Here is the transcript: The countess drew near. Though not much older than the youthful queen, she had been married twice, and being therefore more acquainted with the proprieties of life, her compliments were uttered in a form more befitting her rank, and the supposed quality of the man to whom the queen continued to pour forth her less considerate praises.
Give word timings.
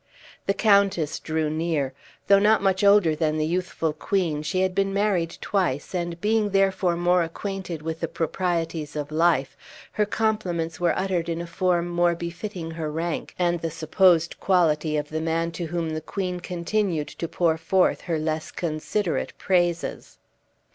The 0.47 0.55
countess 0.55 1.19
drew 1.19 1.47
near. 1.51 1.93
Though 2.25 2.39
not 2.39 2.63
much 2.63 2.83
older 2.83 3.15
than 3.15 3.37
the 3.37 3.45
youthful 3.45 3.93
queen, 3.93 4.41
she 4.41 4.61
had 4.61 4.73
been 4.73 4.95
married 4.95 5.37
twice, 5.41 5.93
and 5.93 6.19
being 6.19 6.49
therefore 6.49 6.95
more 6.95 7.21
acquainted 7.21 7.83
with 7.83 7.99
the 7.99 8.07
proprieties 8.07 8.95
of 8.95 9.11
life, 9.11 9.55
her 9.91 10.07
compliments 10.07 10.79
were 10.79 10.97
uttered 10.97 11.29
in 11.29 11.39
a 11.39 11.45
form 11.45 11.87
more 11.87 12.15
befitting 12.15 12.71
her 12.71 12.91
rank, 12.91 13.35
and 13.37 13.61
the 13.61 13.69
supposed 13.69 14.39
quality 14.39 14.97
of 14.97 15.09
the 15.09 15.21
man 15.21 15.51
to 15.51 15.65
whom 15.67 15.91
the 15.91 16.01
queen 16.01 16.39
continued 16.39 17.09
to 17.09 17.27
pour 17.27 17.55
forth 17.55 18.01
her 18.01 18.17
less 18.17 18.49
considerate 18.49 19.33
praises. 19.37 20.17